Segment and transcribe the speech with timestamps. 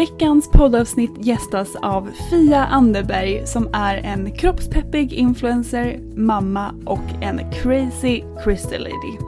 [0.00, 8.22] Veckans poddavsnitt gästas av Fia Anderberg som är en kroppspeppig influencer, mamma och en crazy
[8.44, 9.18] crystal lady.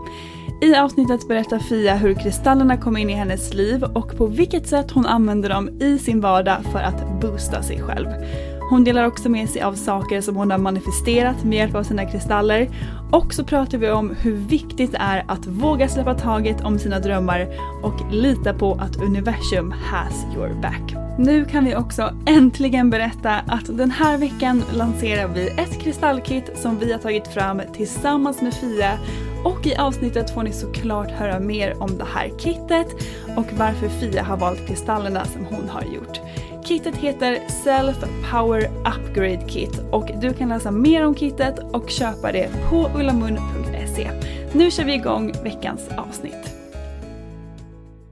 [0.62, 4.90] I avsnittet berättar Fia hur kristallerna kom in i hennes liv och på vilket sätt
[4.90, 8.08] hon använder dem i sin vardag för att boosta sig själv.
[8.72, 12.06] Hon delar också med sig av saker som hon har manifesterat med hjälp av sina
[12.06, 12.68] kristaller.
[13.10, 16.98] Och så pratar vi om hur viktigt det är att våga släppa taget om sina
[16.98, 17.48] drömmar
[17.82, 20.94] och lita på att universum has your back.
[21.18, 26.78] Nu kan vi också äntligen berätta att den här veckan lanserar vi ett kristallkit som
[26.78, 28.98] vi har tagit fram tillsammans med Fia
[29.44, 32.86] och i avsnittet får ni såklart höra mer om det här kittet
[33.36, 36.20] och varför Fia har valt kristallerna som hon har gjort.
[36.64, 37.96] Kittet heter Self
[38.30, 44.10] Power Upgrade Kit och du kan läsa mer om kittet och köpa det på ullamun.se.
[44.54, 46.54] Nu kör vi igång veckans avsnitt.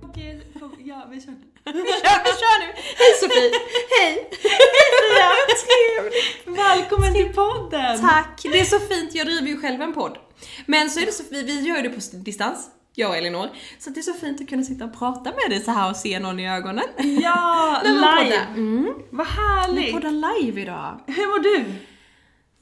[0.03, 1.35] Okej, kom, ja vi kör.
[1.65, 2.73] Vi kör, vi kör nu!
[2.99, 3.51] Hej Sofie!
[3.99, 4.31] Hej!
[4.43, 5.31] Fia,
[5.65, 6.59] trevligt!
[6.59, 8.01] Välkommen till podden!
[8.01, 8.41] Tack!
[8.43, 10.19] Det är så fint, jag driver ju själv en podd.
[10.67, 13.49] Men så är det så, vi, vi gör det på distans jag och Elinor.
[13.79, 15.97] Så det är så fint att kunna sitta och prata med dig så här och
[15.97, 16.85] se någon i ögonen.
[17.23, 18.37] Ja, live!
[18.55, 18.95] Mm.
[19.11, 19.89] Vad härligt!
[19.89, 21.01] Vi poddar live idag.
[21.07, 21.65] Hur mår du?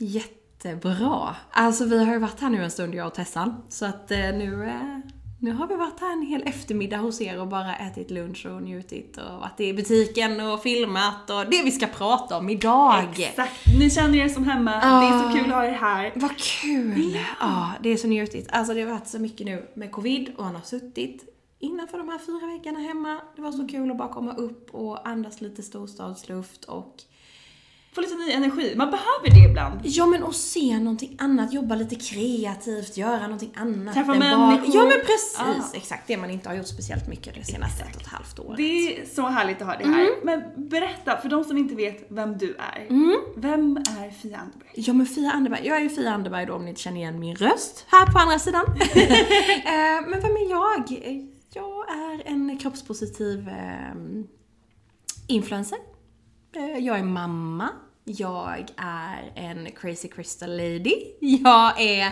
[0.06, 1.36] Jättebra.
[1.50, 3.62] Alltså vi har ju varit här nu en stund jag och Tessan.
[3.68, 4.98] Så att eh, nu, eh,
[5.40, 8.62] nu har vi varit här en hel eftermiddag hos er och bara ätit lunch och
[8.62, 13.04] njutit och varit i butiken och filmat och det vi ska prata om idag.
[13.20, 13.52] Exakt.
[13.78, 14.80] Ni känner er som hemma.
[14.82, 16.12] Ah, det är så kul att ha er här.
[16.14, 17.14] Vad kul!
[17.14, 18.48] Ja, ah, det är så njutigt.
[18.52, 21.24] Alltså det har varit så mycket nu med covid och han har suttit
[21.58, 23.20] innanför de här fyra veckorna hemma.
[23.36, 27.02] Det var så kul att bara komma upp och andas lite storstadsluft och
[27.98, 28.74] få lite ny energi.
[28.76, 29.80] Man behöver det ibland.
[29.84, 33.94] Ja men och se någonting annat, jobba lite kreativt, göra någonting annat.
[33.94, 34.70] Träffa än människor.
[34.74, 35.76] Ja men precis, Ah.
[35.76, 36.06] exakt.
[36.06, 38.56] Det man inte har gjort speciellt mycket det senaste ett och ett halvt året.
[38.56, 38.62] Det
[39.02, 40.00] är så härligt att ha det här.
[40.00, 40.14] Mm.
[40.22, 42.86] Men berätta, för de som inte vet vem du är.
[42.90, 43.16] Mm.
[43.36, 44.70] Vem är Fia Anderberg?
[44.74, 47.20] Ja men Fia Anderberg, jag är ju Fia Anderberg då om ni inte känner igen
[47.20, 48.64] min röst här på andra sidan.
[49.64, 50.84] Eh, men vem är jag?
[51.52, 53.94] Jag är en kroppspositiv eh,
[55.26, 55.78] influencer.
[56.78, 57.68] Jag är mamma.
[58.10, 60.94] Jag är en crazy crystal lady.
[61.20, 62.06] Jag är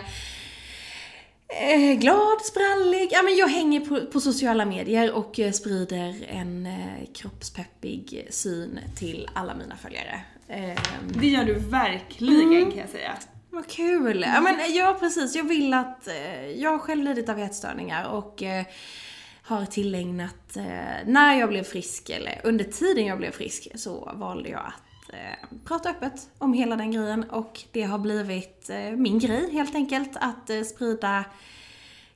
[1.49, 3.09] eh, glad, sprallig.
[3.11, 8.79] Ja, men jag hänger på, på sociala medier och eh, sprider en eh, kroppspeppig syn
[8.95, 10.21] till alla mina följare.
[10.47, 10.79] Eh,
[11.19, 12.71] Det gör du verkligen Mm.
[12.71, 13.13] kan jag säga.
[13.49, 14.21] vad kul!
[14.27, 16.07] Ja, men, ja precis, jag vill att...
[16.55, 18.43] Jag har själv lidit av ätstörningar och
[19.41, 20.57] har tillägnat...
[21.05, 24.73] När jag blev frisk, eller under tiden jag blev frisk, så valde jag att
[25.13, 29.75] eh, prata öppet om hela den grejen och det har blivit eh, min grej helt
[29.75, 31.25] enkelt att eh, sprida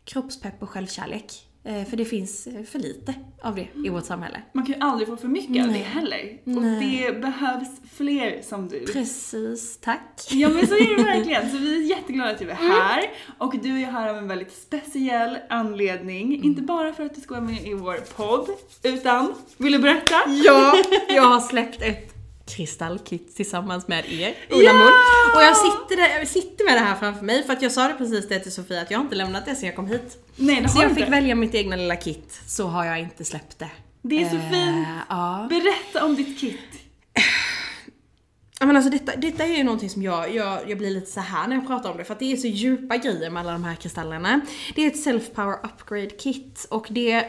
[0.03, 1.47] kroppspepp och självkärlek.
[1.89, 4.41] För det finns för lite av det i vårt samhälle.
[4.53, 5.81] Man kan ju aldrig få för mycket av det Nej.
[5.81, 6.39] heller.
[6.43, 7.05] Och Nej.
[7.07, 8.85] det behövs fler som du.
[8.85, 10.27] Precis, tack.
[10.29, 11.51] Ja men så är det verkligen.
[11.51, 13.03] Så vi är jätteglada att du är här.
[13.37, 16.43] Och du är här av en väldigt speciell anledning.
[16.43, 18.49] Inte bara för att du ska vara med i vår podd,
[18.83, 20.15] utan, vill du berätta?
[20.27, 20.73] Ja,
[21.09, 22.10] jag har släppt ett
[22.55, 24.89] kristallkit tillsammans med er, Ola Ja!
[25.35, 27.87] Och jag sitter, där, jag sitter med det här framför mig för att jag sa
[27.87, 30.17] det precis det till Sofia att jag har inte lämnat det sen jag kom hit.
[30.35, 31.11] Nej det Så har jag du fick inte.
[31.11, 33.69] välja mitt egna lilla kit, så har jag inte släppt det.
[34.01, 34.87] Det är så Eh, fint.
[35.09, 35.47] Ja.
[35.49, 36.59] Berätta om ditt kit.
[38.59, 41.19] Ja, men alltså detta, detta är ju någonting som jag, jag, jag blir lite så
[41.19, 43.51] här när jag pratar om det för att det är så djupa grejer med alla
[43.51, 44.41] de här kristallerna.
[44.75, 47.25] Det är ett self-power upgrade kit och det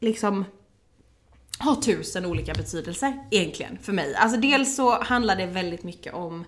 [0.00, 0.44] liksom
[1.58, 4.14] har tusen olika betydelser egentligen för mig.
[4.14, 6.44] Alltså dels så handlar det väldigt mycket om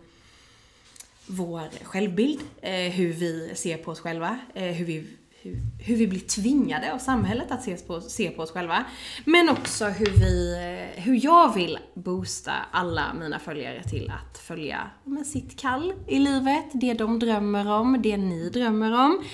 [1.26, 5.06] vår självbild, eh, hur vi ser på oss själva, eh, hur, vi,
[5.42, 8.84] hur, hur vi blir tvingade av samhället att se på, se på oss själva.
[9.24, 14.90] Men också hur, vi, eh, hur jag vill boosta alla mina följare till att följa
[15.04, 19.24] men, sitt kall i livet, det de drömmer om, det ni drömmer om,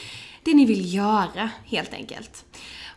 [0.43, 2.44] det ni vill göra helt enkelt.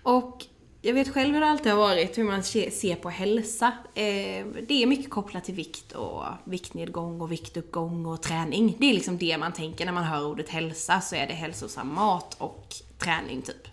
[0.04, 0.46] Och
[0.82, 3.68] jag vet själv hur det alltid har varit, hur man ser på hälsa.
[3.96, 8.76] Eh, det är mycket kopplat till vikt och viktnedgång och viktuppgång och träning.
[8.80, 11.94] Det är liksom det man tänker när man hör ordet hälsa, så är det hälsosam
[11.94, 13.68] mat och träning typ.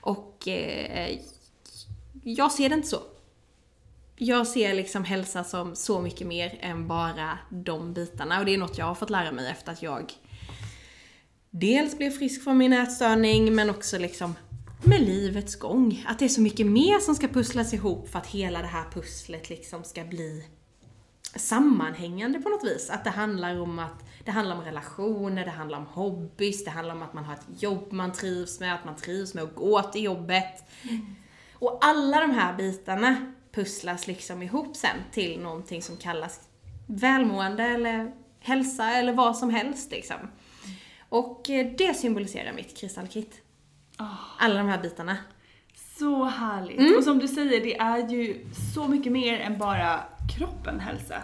[0.00, 1.18] Och eh,
[2.22, 3.00] jag ser det inte så.
[4.16, 8.58] Jag ser liksom hälsa som så mycket mer än bara de bitarna och det är
[8.58, 10.12] något jag har fått lära mig efter att jag
[11.50, 14.34] dels blev frisk från min ätstörning men också liksom
[14.86, 16.04] med livets gång.
[16.08, 18.84] Att det är så mycket mer som ska pusslas ihop för att hela det här
[18.90, 20.44] pusslet liksom ska bli
[21.36, 22.90] sammanhängande på något vis.
[22.90, 26.94] Att det handlar om att det handlar om relationer, det handlar om hobbys, det handlar
[26.94, 29.82] om att man har ett jobb man trivs med, att man trivs med att gå
[29.82, 30.64] till jobbet.
[31.52, 36.40] Och alla de här bitarna pusslas liksom ihop sen till någonting som kallas
[36.86, 40.16] välmående eller hälsa eller vad som helst liksom.
[41.08, 43.43] Och eh, det symboliserar mitt kristallkit.
[44.38, 45.16] Alla de här bitarna.
[45.98, 46.78] Så härligt.
[46.78, 46.94] Mm.
[46.98, 50.00] Och som du säger, det är ju så mycket mer än bara
[50.38, 51.14] kroppen hälsa.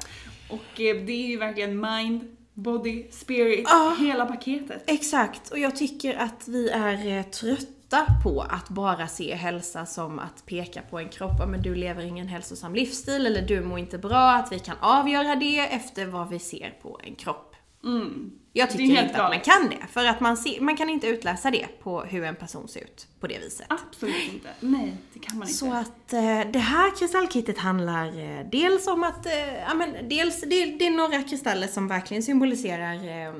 [0.49, 3.97] Och eh, det är ju verkligen mind, body, spirit, Ja.
[4.01, 4.83] hela paketet.
[4.87, 10.19] Exakt, och jag tycker att vi är eh, trötta på att bara se hälsa som
[10.19, 13.79] att peka på en kropp, Ja, men du lever ingen hälsosam livsstil eller du mår
[13.79, 17.50] inte bra, att vi kan avgöra det efter vad vi ser på en kropp.
[17.85, 18.31] Mm.
[18.53, 21.51] Jag tycker inte att man kan det, för att man, ser, man kan inte utläsa
[21.51, 23.67] det på hur en person ser ut på det viset.
[23.69, 24.49] Absolut inte.
[24.61, 25.59] Nej, det kan man inte.
[25.59, 30.41] Så att eh, det här kristallkittet handlar eh, dels om att, eh, ja men dels,
[30.41, 33.35] det, det är några kristaller som verkligen symboliserar, eh,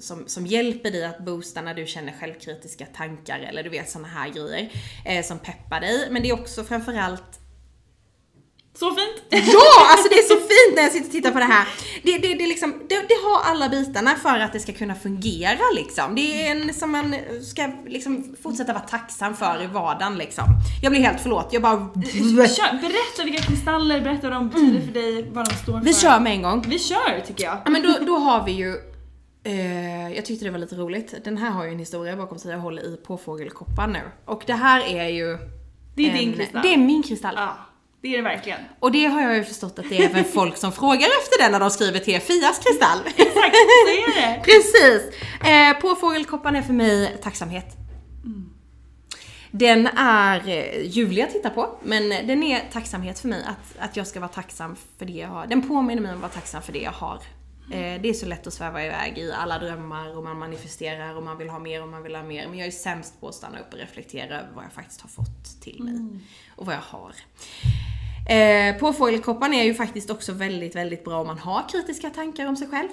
[0.00, 4.08] som, som hjälper dig att boosta när du känner självkritiska tankar eller du vet såna
[4.08, 4.72] här grejer,
[5.04, 6.08] eh, som peppar dig.
[6.10, 7.41] Men det är också framförallt
[8.74, 9.22] Så fint!
[9.30, 9.88] Ja!
[9.90, 11.68] Alltså det är så fint när jag sitter och tittar på det här.
[12.02, 14.94] Det, det, det, är liksom, det, det har alla bitarna för att det ska kunna
[14.94, 16.14] fungera liksom.
[16.14, 20.44] Det är en som man ska liksom fortsätta vara tacksam för i vardagen liksom.
[20.82, 21.76] Jag blir helt förlåt, jag bara...
[21.76, 25.72] Kör, berätta vilka kristaller, berätta vad de betyder för dig, vad de står för.
[25.72, 25.84] Mm.
[25.84, 26.64] Vi kör med en gång.
[26.68, 27.58] Vi kör tycker jag.
[27.64, 28.76] Ja men då, då har vi ju
[29.44, 31.14] eh, jag tyckte det var lite roligt.
[31.24, 32.50] Den här har ju en historia bakom sig.
[32.50, 34.02] Jag håller i påfågelkoppan nu.
[34.24, 35.38] Och det här är ju...
[35.94, 36.62] Det är en, din kristall.
[36.62, 37.34] Det är min kristall.
[37.36, 37.56] Ja,
[38.02, 38.60] det är det verkligen.
[38.78, 41.52] Och det har jag ju förstått att det är även folk som frågar efter den
[41.52, 42.98] när de skriver till Fias kristall.
[43.06, 44.42] Exakt, så är det.
[44.44, 45.20] Precis!
[45.48, 47.76] Eh, påfågelkoppan är för mig tacksamhet.
[49.54, 53.44] Den är eh, ljuvlig att titta på, men den är tacksamhet för mig.
[53.46, 55.46] Att, att jag ska vara tacksam för det jag har.
[55.46, 57.18] Den påminner mig om att vara tacksam för det jag har.
[57.70, 61.22] Eh, det är så lätt att sväva iväg i alla drömmar och man manifesterar och
[61.22, 62.48] man vill ha mer och man vill ha mer.
[62.48, 65.08] Men jag är sämst på att stanna upp och reflektera över vad jag faktiskt har
[65.08, 65.94] fått till mig.
[65.94, 66.20] Mm.
[66.56, 67.12] Och vad jag har.
[68.28, 72.56] Eh, Påfågelkoppan är ju faktiskt också väldigt, väldigt bra om man har kritiska tankar om
[72.56, 72.88] sig själv.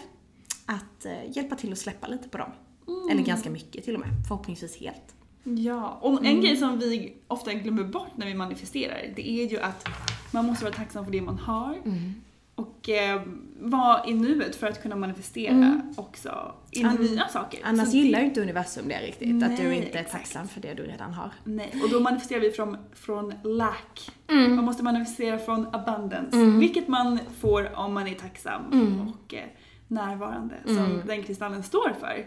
[0.65, 2.51] Att eh, hjälpa till att släppa lite på dem.
[2.87, 3.09] Mm.
[3.09, 4.09] Eller ganska mycket till och med.
[4.27, 5.15] Förhoppningsvis helt.
[5.43, 6.41] Ja, och en mm.
[6.41, 9.87] grej som vi ofta glömmer bort när vi manifesterar, det är ju att
[10.31, 11.77] man måste vara tacksam för det man har.
[11.85, 12.13] Mm.
[12.59, 13.21] Och eh,
[13.59, 15.93] vara i nuet för att kunna manifestera mm.
[15.97, 17.59] också i An nya saker.
[17.63, 20.73] Annars gillar ju inte universum det riktigt, Nej, att du inte är tacksam för det
[20.73, 21.31] du redan har.
[21.43, 24.11] Nej, och då manifesterar vi från, från lack.
[24.27, 24.55] Mm.
[24.55, 26.59] Man måste manifestera från abundance, mm.
[26.59, 29.07] vilket man får om man är tacksam mm.
[29.07, 29.43] och eh,
[29.87, 31.07] närvarande, som mm.
[31.07, 32.25] den kristallen står för.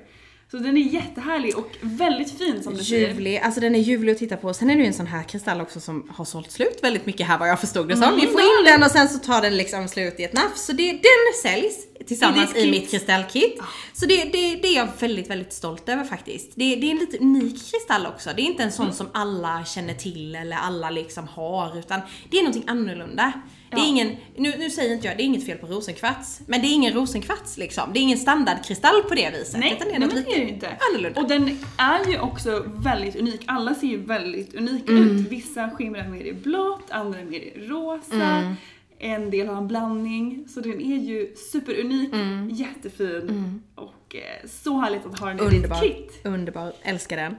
[0.53, 3.09] Så den är jättehärlig och väldigt fin som du säger.
[3.09, 4.55] Ljuvlig, alltså den är ljuvlig att titta på.
[4.55, 7.27] Sen är det ju en sån här kristall också som har sålt slut väldigt mycket
[7.27, 8.05] här vad jag förstod det som.
[8.05, 10.65] Mm, Ni får in den och sen så tar den liksom slut i ett nafs.
[10.67, 13.61] Så det, den säljs tillsammans i, i mitt kristallkit.
[13.61, 13.65] Ah.
[13.93, 16.53] Så det, det, det är jag väldigt, väldigt stolt över faktiskt.
[16.55, 18.31] Det, det är en lite unik kristall också.
[18.37, 18.97] Det är inte en sån mm.
[18.97, 23.33] som alla känner till eller alla liksom har, utan det är någonting annorlunda.
[23.73, 26.41] Det är ingen, nu, nu säger inte jag, det är inget fel på rosenkvarts.
[26.47, 27.93] Men det är ingen rosenkvarts liksom.
[27.93, 29.61] Det är ingen standardkristall på det viset.
[29.61, 30.69] Nej, utan det är något lite det är inte.
[30.91, 31.21] annorlunda.
[31.21, 33.41] Och den är ju också väldigt unik.
[33.47, 35.17] Alla ser ju väldigt unika mm.
[35.17, 35.29] ut.
[35.29, 38.15] Vissa skimrar mer i blått, andra mer i rosa.
[38.15, 38.55] Mm.
[38.99, 40.49] En del har en blandning.
[40.49, 42.51] Så den är ju superunik, mm.
[42.51, 43.63] jättefin mm.
[43.75, 46.21] och eh, så härligt att ha den i ditt kit.
[46.25, 47.37] Underbar, älskar den.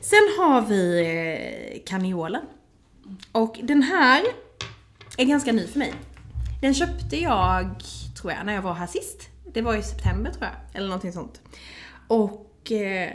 [0.00, 2.42] Sen har vi eh, kaniolen.
[3.32, 4.22] Och den här
[5.16, 5.94] är ganska ny för mig.
[6.60, 7.82] Den köpte jag,
[8.20, 9.28] tror jag, när jag var här sist.
[9.52, 11.40] Det var i september tror jag, eller någonting sånt.
[12.08, 13.10] Och eh,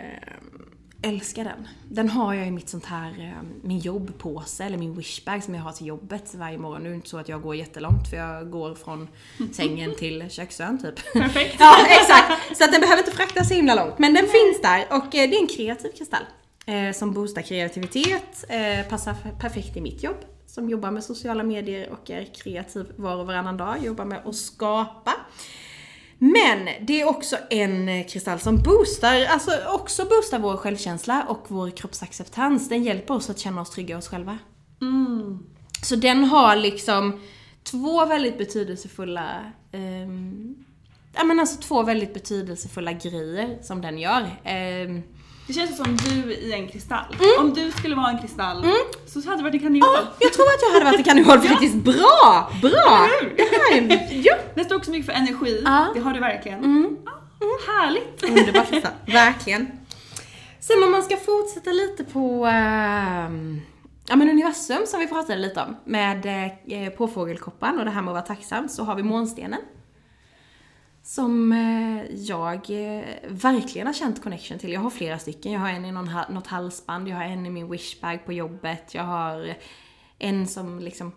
[1.01, 1.67] älskar den.
[1.89, 5.61] Den har jag i mitt sånt här, eh, min jobbpåse, eller min wishbag som jag
[5.61, 6.81] har till jobbet varje morgon.
[6.81, 9.07] Nu är det inte så att jag går jättelångt för jag går från
[9.53, 11.13] sängen till köksön typ.
[11.13, 11.55] Perfekt.
[11.59, 12.57] ja, exakt.
[12.57, 13.99] Så att den behöver inte fraktas så himla långt.
[13.99, 16.23] Men den finns där och eh, det är en kreativ kristall.
[16.65, 20.25] Eh, som boostar kreativitet, eh, passar perfekt i mitt jobb
[20.57, 24.35] som jobbar med sociala medier och är kreativ var och varannan dag, jobbar med att
[24.35, 25.13] skapa.
[26.17, 31.69] Men det är också en kristall som boostar, alltså också boostar vår självkänsla och vår
[31.69, 32.69] kroppsacceptans.
[32.69, 34.37] Den hjälper oss att känna oss trygga i oss själva.
[34.81, 35.39] Mm.
[35.83, 37.19] Så den har liksom
[37.63, 40.65] två väldigt betydelsefulla um,
[41.15, 44.21] ja men alltså två väldigt betydelsefulla grejer som den gör.
[44.21, 45.03] Um,
[45.47, 47.15] det känns som du i en kristall.
[47.19, 47.45] Mm.
[47.45, 48.75] Om du skulle vara en kristall mm.
[49.05, 49.89] så hade du varit en kaninhål.
[49.93, 51.75] Ja, jag tror att jag hade varit en kaninhål faktiskt.
[51.75, 52.51] Bra!
[52.61, 53.07] Bra!
[53.37, 54.35] Det här är, ja.
[54.55, 55.61] Det står också mycket för energi.
[55.65, 55.87] Ja.
[55.93, 56.59] Det har du verkligen.
[56.59, 56.97] Mm.
[57.05, 57.11] Ja.
[57.67, 58.23] Härligt!
[58.23, 58.93] Underbart.
[59.05, 59.67] Verkligen.
[60.59, 62.53] Sen om man ska fortsätta lite på äh,
[64.07, 66.25] ja, men universum som vi pratade lite om med
[66.67, 69.61] äh, påfågelkoppan och det här med att vara tacksam så har vi månstenen
[71.07, 74.73] som eh, jag eh, verkligen har känt connection till.
[74.73, 75.51] Jag har flera stycken.
[75.51, 78.93] Jag har en i någon, något halsband, jag har en i min wishbag på jobbet,
[78.93, 79.53] jag har
[80.19, 81.11] en som liksom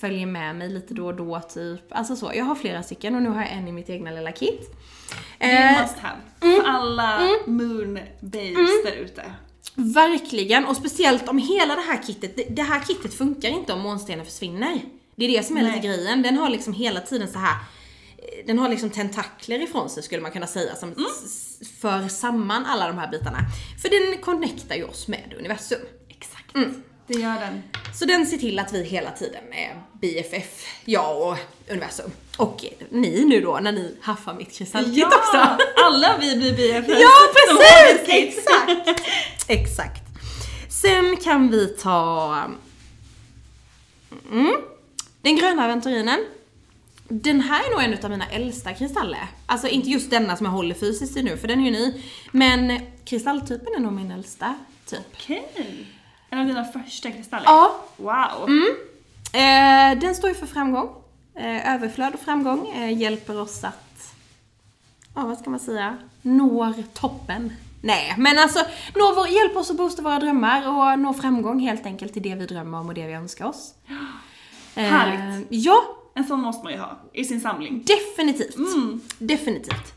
[0.00, 1.82] följer med mig lite då och då typ.
[1.90, 2.32] Alltså så.
[2.34, 4.70] Jag har flera stycken och nu har jag en i mitt egna lilla kit.
[5.38, 6.18] Det är must have.
[6.40, 9.22] Mm, för alla mm, moon babes mm, där ute.
[9.74, 13.80] Verkligen, och speciellt om hela det här kittet, det, det här kittet funkar inte om
[13.80, 14.80] månstenen försvinner.
[15.16, 15.72] Det är det som är Nej.
[15.72, 16.22] lite grejen.
[16.22, 17.56] Den har liksom hela tiden så här
[18.46, 21.06] den har liksom tentakler ifrån sig skulle man kunna säga som mm.
[21.80, 23.38] för samman alla de här bitarna.
[23.82, 25.80] För den connectar ju oss med universum.
[26.08, 26.54] Exakt.
[26.54, 26.82] Mm.
[27.06, 27.62] Det gör den.
[27.94, 31.36] Så den ser till att vi hela tiden är BFF, jag och
[31.70, 32.10] universum.
[32.36, 35.64] Och ni nu då när ni haffar mitt kristallkit ja, också.
[35.84, 36.88] alla vi blir BFF.
[37.00, 38.08] Ja precis!
[38.08, 39.00] Exakt!
[39.48, 40.02] Exakt.
[40.70, 42.36] Sen kan vi ta
[44.32, 44.56] mm,
[45.22, 46.26] den gröna aventurinen.
[47.14, 49.26] Den här är nog en av mina äldsta kristaller.
[49.46, 52.02] Alltså inte just denna som jag håller fysiskt i nu, för den är ju ny.
[52.30, 54.54] Men kristalltypen är nog min äldsta
[54.86, 55.00] typ.
[55.14, 55.48] Okej.
[55.54, 55.84] Okay.
[56.30, 57.44] En av dina första kristaller?
[57.46, 57.84] Ja.
[57.96, 58.48] Wow.
[58.48, 58.74] Mm.
[59.32, 60.90] Eh, den står ju för framgång.
[61.34, 64.14] Eh, överflöd och framgång eh, hjälper oss att,
[65.14, 67.52] ja vad ska man säga, når toppen.
[67.80, 68.60] Nej, men alltså
[68.94, 72.34] nå vår, hjälper oss att boosta våra drömmar och nå framgång helt enkelt i det
[72.34, 73.74] vi drömmer om och det vi önskar oss.
[74.74, 75.46] Härligt.
[75.50, 77.84] Ja, en sån måste man ju ha i sin samling.
[77.86, 78.56] Definitivt.
[78.56, 79.00] Mm.
[79.18, 79.94] Definitivt.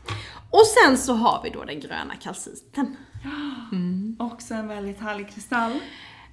[0.50, 2.96] Och sen så har vi då den gröna kalciten.
[3.72, 4.16] Mm.
[4.32, 5.72] Också en väldigt härlig kristall.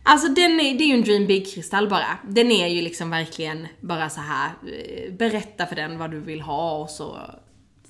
[0.03, 2.17] Alltså den är, det är ju en dream big-kristall bara.
[2.27, 6.41] Den är ju liksom verkligen bara så här eh, berätta för den vad du vill
[6.41, 7.17] ha och så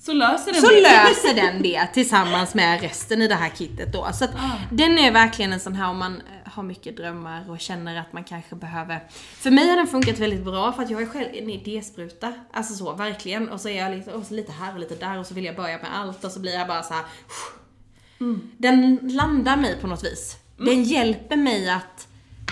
[0.06, 0.82] Så löser den så det.
[0.82, 4.10] löser den det tillsammans med resten i det här kittet då.
[4.14, 4.52] Så att Ah.
[4.72, 8.14] den är verkligen en sån här om man eh, har mycket drömmar och känner att
[8.14, 9.08] man kanske behöver...
[9.36, 12.34] För mig har den funkat väldigt bra för att jag är själv en idéspruta.
[12.54, 13.50] Alltså så, verkligen.
[13.50, 15.46] Och så är jag lite, och så lite här och lite där och så vill
[15.46, 17.04] jag börja med allt och så blir jag bara så här.
[18.58, 20.38] Den landar mig på något vis.
[20.58, 22.08] Den hjälper mig att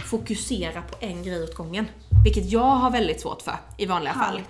[0.10, 1.88] fokusera på en grej åt gången.
[2.24, 4.42] Vilket jag har väldigt svårt för i vanliga fall.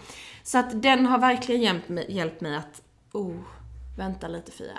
[0.43, 2.80] Så att den har verkligen hjälpt mig, hjälpt mig att,
[3.11, 3.35] oh,
[3.97, 4.77] vänta lite Fia.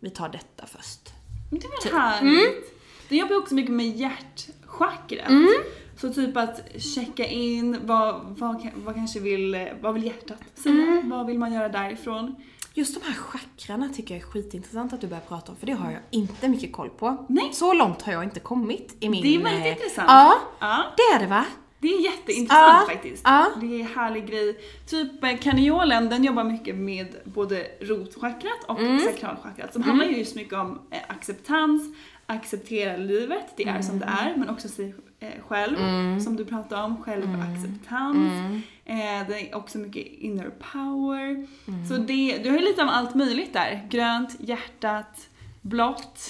[0.00, 1.12] Vi tar detta först.
[1.50, 1.92] Det är Typ.
[1.92, 2.48] väl härligt.
[2.48, 2.62] Mm.
[3.08, 5.32] Den jobbar också mycket med hjärtchakrat.
[6.00, 10.74] Så typ att checka in vad, vad, vad kanske vill, vad vill hjärtat säga?
[10.74, 11.10] Mm.
[11.10, 12.34] Vad vill man göra därifrån?
[12.74, 15.72] Just de här chakrarna tycker jag är skitintressant att du börjar prata om, för det
[15.72, 17.26] har jag inte mycket koll på.
[17.28, 17.50] Nej.
[17.52, 19.22] Så långt har jag inte kommit i min...
[19.22, 20.08] Det är väldigt eh, intressant.
[20.08, 20.84] Ja, Ja.
[20.96, 21.44] det är det va?
[21.82, 23.22] Det är jätteintressant Ja, faktiskt.
[23.24, 23.46] ja.
[23.60, 24.56] Det är en härlig grej.
[24.86, 28.98] Typ eh, kaniolen, den jobbar mycket med både rotchakrat och Mm.
[29.00, 29.72] sakralchakrat.
[29.72, 31.82] Som handlar ju just mycket om eh, acceptans,
[32.26, 34.18] acceptera livet, det är som det Mm.
[34.18, 35.76] är, men också sig eh, själv,
[36.20, 38.32] som du pratade om, självacceptans.
[38.32, 38.62] Mm.
[38.84, 41.24] Eh, det är också mycket inner power.
[41.68, 41.86] Mm.
[41.88, 43.86] Så det, du har ju lite av allt möjligt där.
[43.90, 45.28] Grönt, hjärtat,
[45.60, 46.20] blått,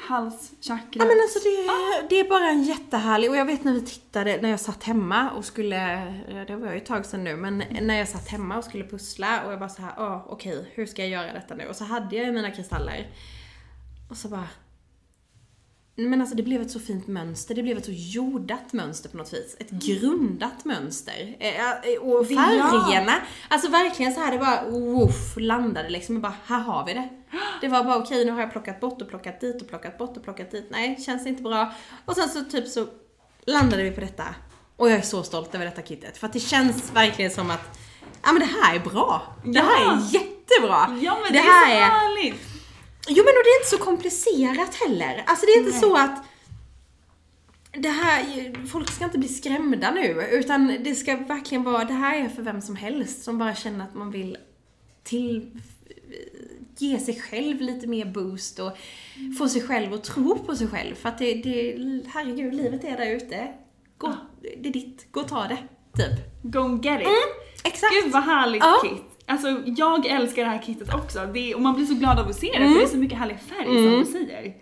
[0.00, 0.86] halschakrat.
[0.92, 4.38] Ja men alltså det, det är bara en jättehärlig, och jag vet när vi tittade,
[4.42, 5.76] när jag satt hemma och skulle,
[6.48, 9.42] det var ju ett tag sedan nu, men när jag satt hemma och skulle pussla
[9.46, 11.66] och jag bara så här, ja okej, hur ska jag göra detta nu?
[11.66, 13.10] Och så hade jag ju mina kristaller.
[14.10, 14.48] Och så bara,
[15.96, 19.16] men alltså det blev ett så fint mönster, det blev ett så jordat mönster på
[19.16, 19.56] något vis.
[19.58, 21.36] Ett grundat mönster.
[21.40, 23.12] Eh, eh, Och färgerna,
[23.48, 26.16] alltså verkligen så här det bara woof, landade liksom.
[26.16, 27.08] Och bara, här har vi det.
[27.60, 30.16] Det var bara okej, nu har jag plockat bort och plockat dit och plockat bort
[30.16, 30.66] och plockat dit.
[30.70, 31.72] Nej, känns inte bra.
[32.04, 32.86] Och sen så typ så
[33.46, 34.24] landade vi på detta.
[34.76, 36.18] Och jag är så stolt över detta kittet.
[36.18, 37.78] För att det känns verkligen som att,
[38.22, 39.22] ja men det här är bra.
[39.44, 39.92] Det här Ja.
[39.92, 40.98] är jättebra.
[41.02, 42.55] Ja men det, är så är härligt!
[43.08, 45.24] Jo men och det är inte så komplicerat heller.
[45.26, 46.24] Alltså det är inte så att
[47.72, 52.24] det här, folk ska inte bli skrämda nu, utan det ska verkligen vara, det här
[52.24, 54.36] är för vem som helst som bara känner att man vill
[55.04, 55.50] till,
[56.78, 58.70] ge sig själv lite mer boost och
[59.38, 60.94] få sig själv att tro på sig själv.
[60.94, 63.52] För att det, det herregud, livet är där ute.
[63.98, 65.58] Gå, Det är ditt, gå och ta det,
[65.96, 66.42] typ.
[66.42, 67.06] Go and get it!
[67.64, 67.92] Exakt.
[68.04, 68.80] Gud vad härligt Ja.
[68.82, 69.15] kit!
[69.28, 71.18] Alltså jag älskar det här kittet också.
[71.34, 72.72] Det och man blir så glad av att se det Mm.
[72.72, 74.54] för det är så mycket härlig färg som du säger.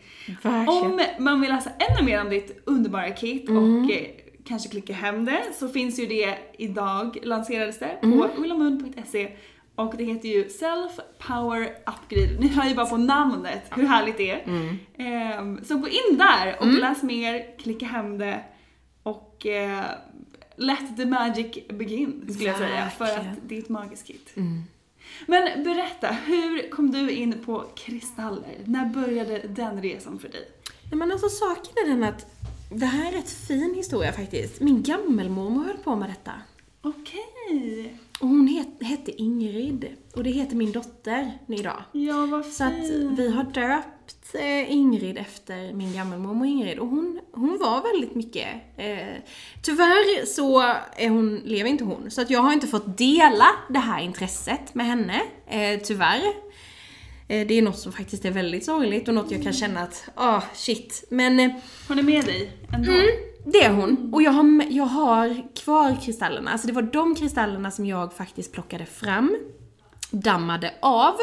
[0.68, 3.84] Om man vill läsa ännu mer om ditt underbara kit Mm.
[3.84, 4.06] och eh,
[4.46, 8.18] kanske klicka hem det så finns ju det idag, lanserades det Mm.
[8.18, 9.28] på ullamund.se
[9.76, 10.92] och det heter ju Self
[11.28, 12.40] Power Upgrade.
[12.40, 14.42] Ni hör ju bara på namnet hur härligt det är.
[14.46, 14.76] Mm.
[14.98, 18.40] Ehm, så gå in där och läs mer, klicka hem det
[19.02, 19.80] och eh,
[20.56, 24.30] let the magic begin skulle jag säga för att det är ett magiskt kit.
[25.26, 28.56] Men berätta, hur kom du in på kristaller?
[28.64, 30.48] När började den resan för dig?
[30.90, 32.26] Nej men alltså saken är den att
[32.70, 34.60] det här är en rätt fin historia faktiskt.
[34.60, 36.32] Min gammelmormor höll på med detta.
[36.82, 37.98] Okej.
[38.20, 39.86] Och hon het, hette Ingrid.
[40.14, 41.84] Och det heter min dotter idag.
[41.92, 42.54] Ja, vad fint.
[42.54, 43.93] Så att vi har döpt
[44.68, 46.78] Ingrid efter min gammelmormor Ingrid.
[46.78, 48.48] Och hon, hon var väldigt mycket...
[48.76, 49.22] Eh,
[49.62, 50.60] tyvärr så
[50.96, 52.10] är hon, lever inte hon.
[52.10, 55.22] Så att jag har inte fått dela det här intresset med henne.
[55.46, 56.22] Eh, tyvärr.
[57.28, 60.08] Eh, det är något som faktiskt är väldigt sorgligt och något jag kan känna att,
[60.14, 61.04] ah shit.
[61.10, 61.50] Men eh,
[61.88, 62.92] Hon är med dig ändå?
[62.92, 63.06] Mm,
[63.46, 64.14] det är hon.
[64.14, 66.50] Och jag har, jag har kvar kristallerna.
[66.50, 69.36] Alltså det var de kristallerna som jag faktiskt plockade fram,
[70.10, 71.14] dammade av,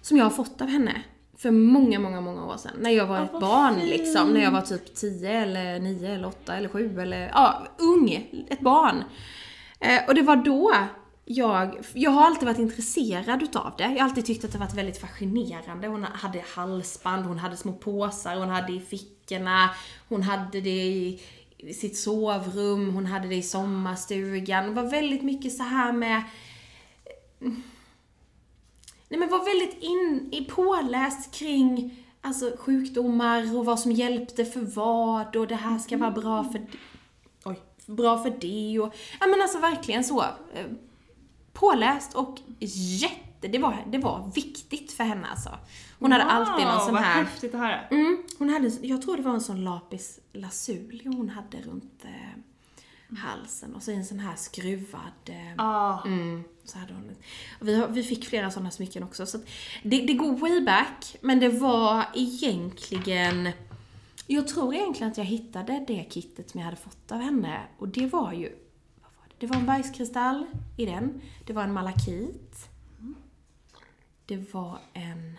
[0.00, 1.02] som jag har fått av henne.
[1.38, 2.72] För många, många, många år sedan.
[2.78, 3.88] När jag var ett vad barn fint.
[3.88, 4.34] liksom.
[4.34, 8.30] När jag var typ 10 eller 9 eller 8 eller 7 eller, ja, ung.
[8.48, 9.04] Ett barn.
[9.80, 10.72] Eh, och det var då
[11.24, 13.84] jag, jag har alltid varit intresserad utav det.
[13.84, 15.88] Jag har alltid tyckt att det varit väldigt fascinerande.
[15.88, 19.70] Hon hade halsband, hon hade små påsar, hon hade i fickorna,
[20.08, 21.20] hon hade det i
[21.74, 24.66] sitt sovrum, hon hade det i sommarstugan.
[24.66, 26.22] Det var väldigt mycket så här med
[29.08, 34.60] Nej men var väldigt in, i påläst kring alltså, sjukdomar och vad som hjälpte för
[34.60, 36.66] vad och det här ska vara bra för
[37.44, 40.22] oj, bra för det och ja men alltså verkligen så.
[40.54, 40.66] eh,
[41.52, 45.50] Påläst och jätte, det var, det var viktigt för henne alltså.
[45.98, 47.80] Hon hade alltid någon sån vad här häftigt att höra.
[47.90, 52.10] Mm, hon hade, jag tror det var en sån lapis lazuli hon hade runt eh,
[53.16, 55.30] halsen och så en sån här skruvad...
[55.56, 56.04] Ah.
[56.04, 57.16] mm, så hade hon.
[57.60, 59.26] Vi, vi fick flera såna smycken också.
[59.26, 59.38] Så
[59.82, 63.50] det, det går way back, men det var egentligen...
[64.26, 67.88] Jag tror egentligen att jag hittade det kittet som jag hade fått av henne och
[67.88, 68.48] det var ju...
[69.02, 69.34] Vad var det?
[69.38, 72.68] det var en bergskristall i den, det var en malakit.
[74.26, 75.38] det var en...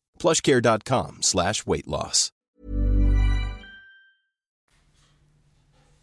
[0.21, 2.29] plushcare.com slash weight loss.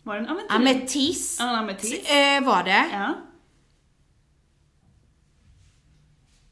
[0.02, 0.50] Var det en ametis?
[0.50, 1.40] Ametis.
[1.40, 2.10] En ametis.
[2.10, 2.86] Eh, var det.
[2.92, 3.14] Ja.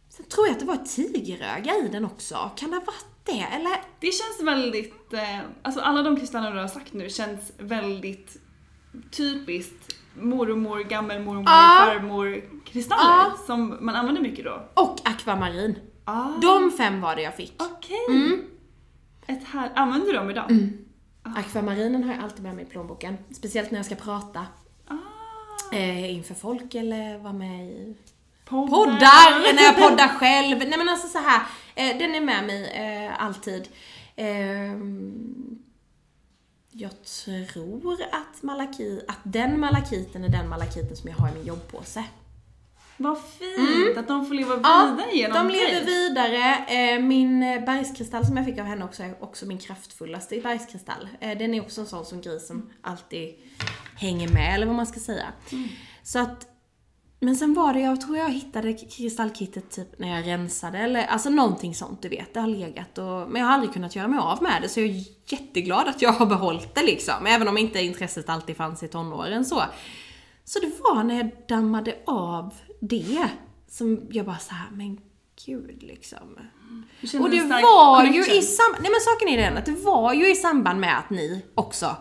[0.09, 2.51] Sen tror jag att det var ett tigeröga i den också.
[2.57, 3.41] Kan det ha varit det?
[3.57, 3.77] Eller?
[4.01, 8.37] Det känns väldigt, eh, alltså alla de kristaller du har sagt nu känns väldigt
[9.11, 11.85] typiskt mormor, gammelmormor, Ja.
[11.87, 13.37] farmor kristaller Ja.
[13.47, 14.69] som man använder mycket då.
[14.75, 15.79] Och akvamarin.
[16.09, 16.29] Ah.
[16.43, 17.63] De fem var det jag fick.
[17.63, 18.45] Okej.
[19.27, 20.51] Ett här, använder du dem idag?
[21.23, 23.17] Akvamarinen har jag alltid med mig i plånboken.
[23.31, 24.47] Speciellt när jag ska prata.
[25.73, 27.97] Eh, inför folk eller vara med i
[28.45, 28.69] Poddar.
[28.71, 30.59] poddar, när jag poddar själv.
[30.59, 31.43] Nej men alltså så här,
[31.75, 33.69] eh, den är med mig eh, alltid.
[34.17, 35.59] Ehm,
[36.71, 41.47] jag tror att, malaki, att den malakiten är den malakiten som jag har i min
[41.47, 42.05] jobbpåse.
[42.99, 45.85] Vad fint att de får leva Ja, vidare genom de lever dig.
[45.85, 46.65] vidare.
[46.69, 51.09] Eh, Min eh, bergskristall som jag fick av henne också är också min kraftfullaste bergskristall.
[51.21, 53.35] Eh, Den är också en sån som gris som alltid
[53.97, 55.27] hänger med, eller vad man ska säga.
[56.03, 56.47] Så att,
[57.21, 61.31] men sen var det, jag tror jag hittade kristallkittet typ när jag rensade, eller alltså
[61.31, 62.35] någonting sånt du vet.
[62.35, 64.81] Det har legat och, men jag har aldrig kunnat göra mig av med det, så
[64.81, 67.27] jag är jätteglad att jag har behållit det liksom.
[67.27, 69.63] Även om inte intresset alltid fanns i tonåren så.
[70.49, 73.29] Så det var när jag dammade av det
[73.69, 75.01] som jag bara så här, men
[75.47, 76.39] gud liksom.
[77.21, 80.31] Och det var ju i samband, nej men saken är den att det var ju
[80.31, 81.97] i samband med att ni också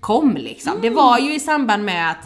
[0.00, 0.72] kom liksom.
[0.82, 2.24] Det var ju i samband med att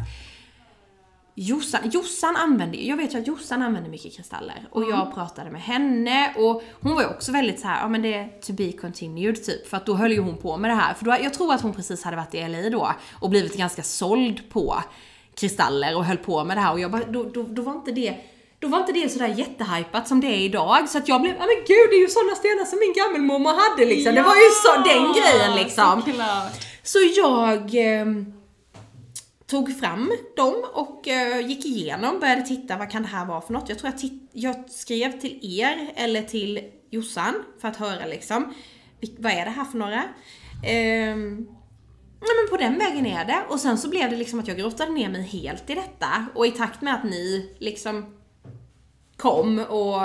[1.34, 4.68] Jossan, Jossan använde jag vet ju att Jossan använder mycket kristaller.
[4.70, 8.02] Och jag pratade med henne och hon var ju också väldigt så här, ja men
[8.02, 9.68] det är to be continued typ.
[9.68, 10.94] För att då höll ju hon på med det här.
[10.94, 13.82] För då, jag tror att hon precis hade varit i LA då och blivit ganska
[13.82, 14.82] såld på
[15.40, 17.92] kristaller och höll på med det här och jag bara, då, då, då var inte
[17.92, 18.14] det
[18.58, 21.46] då var inte det sådär jättehypat som det är idag så att jag blev, ja
[21.46, 24.14] men gud det är ju sådana stenar som min gammelmormor hade liksom.
[24.14, 26.02] Det var ju så, den grejen liksom.
[26.02, 26.52] Såklart.
[26.82, 27.60] Så jag
[28.00, 28.06] eh,
[29.46, 33.52] tog fram dem och eh, gick igenom, började titta vad kan det här vara för
[33.52, 33.68] något.
[33.68, 38.54] Jag tror jag, jag skrev till er eller till Jossan för att höra liksom,
[39.18, 40.02] vad är det här för några?
[40.66, 41.46] Ehm,
[42.20, 43.42] Ja men på den vägen är det.
[43.48, 46.26] Och sen så blev det liksom att jag grottade ner mig helt i detta.
[46.34, 48.06] Och i takt med att ni liksom
[49.16, 50.02] kom och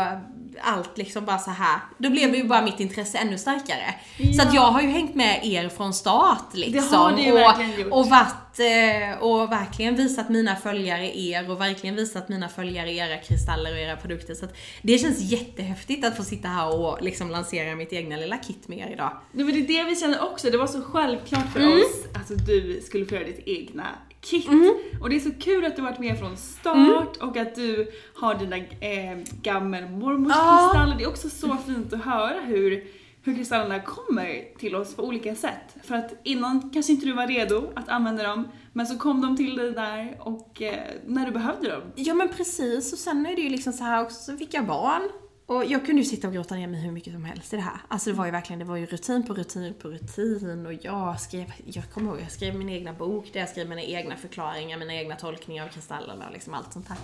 [0.61, 1.79] allt liksom bara så här.
[1.97, 3.95] Då blev ju bara mitt intresse ännu starkare.
[4.17, 4.33] Ja.
[4.33, 6.91] Så att jag har ju hängt med er från start liksom.
[6.91, 7.93] Det har du ju och, verkligen gjort.
[7.93, 13.17] och varit, eh, och verkligen visat mina följare er och verkligen visat mina följare era
[13.17, 14.33] kristaller och era produkter.
[14.33, 18.37] Så att det känns jättehäftigt att få sitta här och liksom lansera mitt egna lilla
[18.37, 19.11] kit med er idag.
[19.31, 21.73] Nej, men det är det vi känner också, det var så självklart för Mm.
[21.77, 23.87] oss att du skulle få göra ditt egna
[24.21, 24.47] kit.
[24.47, 24.73] Mm.
[25.01, 28.35] Och det är så kul att du varit med från start och att du har
[28.35, 30.95] dina eh, gammelmormors kristaller.
[30.97, 32.83] Det är också så fint att höra hur,
[33.25, 35.75] hur kristallerna kommer till oss på olika sätt.
[35.83, 39.37] För att innan kanske inte du var redo att använda dem, men så kom de
[39.37, 41.81] till dig där och eh, när du behövde dem.
[41.95, 44.65] Ja men precis, och sen är det ju liksom så här också, så fick jag
[44.65, 45.09] barn.
[45.45, 47.61] Och jag kunde ju sitta och gråta ner mig hur mycket som helst i det
[47.61, 47.79] här.
[47.87, 51.21] Alltså det var ju verkligen, det var ju rutin på rutin på rutin och jag
[51.21, 54.77] skrev, jag kommer ihåg, jag skrev min egna bok där jag skrev mina egna förklaringar,
[54.77, 56.97] mina egna tolkningar av kristallerna och liksom allt sånt här.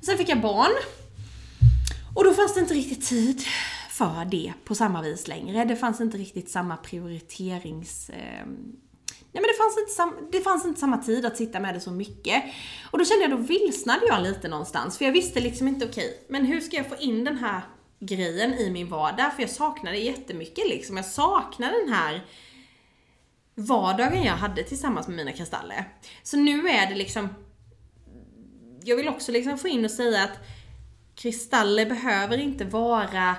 [0.00, 0.72] Sen fick jag barn.
[2.14, 3.42] Och då fanns det inte riktigt tid
[3.98, 5.64] för det på samma vis längre.
[5.64, 8.10] Det fanns inte riktigt samma prioriterings...
[8.10, 8.46] Eh,
[9.32, 11.80] Nej men det fanns, inte sam, det fanns inte samma tid att sitta med det
[11.80, 12.42] så mycket.
[12.90, 14.98] Och då kände jag, då vilsnade jag lite någonstans.
[14.98, 17.60] För jag visste liksom inte, okej, men hur ska jag få in den här
[18.00, 19.32] grejen i min vardag?
[19.34, 20.96] För jag saknade jättemycket liksom.
[20.96, 22.26] Jag saknade den här
[23.54, 25.88] vardagen jag hade tillsammans med mina kristaller.
[26.22, 27.28] Så nu är det liksom
[28.84, 30.38] jag vill också liksom få in och säga att
[31.14, 33.36] kristaller behöver inte vara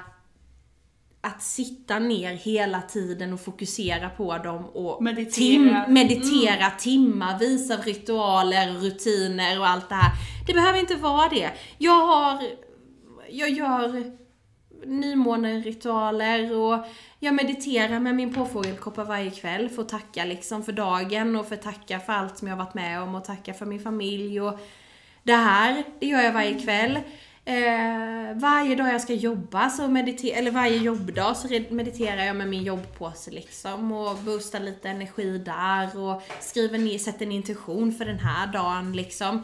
[1.21, 5.31] att sitta ner hela tiden och fokusera på dem och Meditera.
[5.31, 10.11] Tim, meditera timmarvis av ritualer, rutiner och allt det här.
[10.47, 11.51] Det behöver inte vara det.
[11.77, 12.43] Jag har,
[13.29, 14.11] jag gör
[14.85, 16.85] nymåneritualer och
[17.19, 21.55] jag mediterar med min påfågelkoppa varje kväll för att tacka liksom för dagen och för
[21.55, 24.59] att tacka för allt som jag varit med om och tacka för min familj och
[25.23, 26.99] det här, det gör jag varje kväll.
[27.49, 32.47] Eh, varje dag jag ska jobba, så mediter- eller varje jobbdag så mediterar jag med
[32.47, 38.05] min jobbpåse liksom och boostar lite energi där och skriver ner, sätter en intention för
[38.05, 39.43] den här dagen liksom.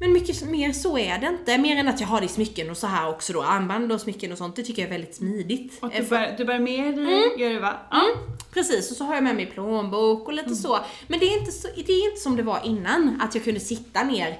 [0.00, 2.70] Men mycket mer så är det inte, mer än att jag har det i smycken
[2.70, 5.14] och så här också då, armband och smycken och sånt, det tycker jag är väldigt
[5.14, 5.82] smidigt.
[5.82, 7.76] Och Eh, du bär, du bär med dig, gör du va?
[7.90, 8.00] Ja.
[8.00, 10.78] Mm, precis, och så har jag med mig plånbok och lite så.
[11.06, 13.60] Men det är, inte så, det är inte som det var innan, att jag kunde
[13.60, 14.38] sitta ner.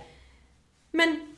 [0.93, 1.32] Men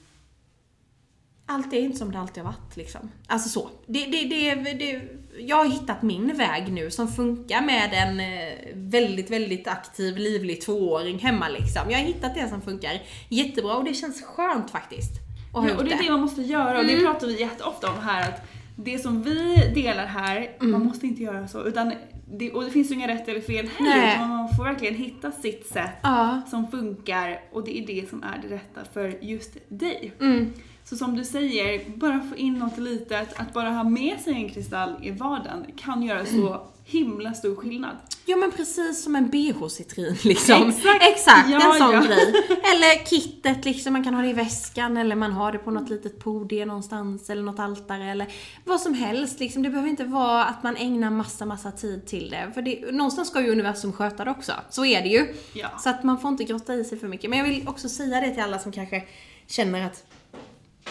[1.46, 3.11] allt är inte som det alltid har varit liksom.
[3.26, 3.70] Alltså så.
[3.87, 5.02] Det, det, det, det,
[5.38, 10.61] jag har hittat min väg nu som funkar med en eh, väldigt, väldigt aktiv, livlig
[10.61, 11.90] tvååring hemma liksom.
[11.90, 15.12] Jag har hittat det som funkar jättebra och det känns skönt faktiskt.
[15.52, 18.28] Ja, och det är det man måste göra och det pratar vi jätteofta om här
[18.28, 18.42] att
[18.76, 21.92] det som vi delar här, man måste inte göra så utan
[22.26, 25.33] det, och det finns ju inga rätt eller fel heller utan man får verkligen hitta
[25.33, 26.42] sitt sätt Ja.
[26.50, 30.12] som funkar och det är det som är det rätta för just dig.
[30.20, 30.52] Mm.
[30.85, 34.49] Så som du säger, bara få in något litet, att bara ha med sig en
[34.49, 37.97] kristall i vardagen kan göra så himla stor skillnad.
[38.27, 40.68] Ja men precis som en bh-citrin liksom.
[40.68, 41.03] Exakt.
[41.03, 42.01] Exakt Ja, en sån ja.
[42.01, 42.35] grej.
[42.49, 45.90] Eller kittet liksom, man kan ha det i väskan eller man har det på något
[45.90, 48.27] litet podium någonstans eller något altare eller
[48.64, 49.62] vad som helst liksom.
[49.62, 52.51] Det behöver inte vara att man ägnar massa, massa tid till det.
[52.55, 54.53] För det, någonstans ska ju universum sköta det också.
[54.70, 55.35] Så är det ju.
[55.53, 55.68] Ja.
[55.79, 57.31] Så att man får inte grotta i sig för mycket.
[57.31, 59.05] Men jag vill också säga det till alla som kanske
[59.47, 60.05] känner att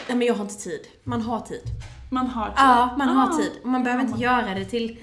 [0.07, 0.87] Nej men jag har inte tid.
[1.03, 1.61] Man har tid.
[2.09, 2.53] Man har tid.
[2.57, 3.51] Ja, man har Ah, tid.
[3.63, 4.97] Och man behöver har inte göra det till